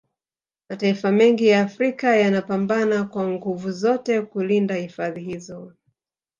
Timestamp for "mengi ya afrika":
1.11-2.15